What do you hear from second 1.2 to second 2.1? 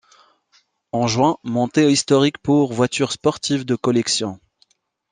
montée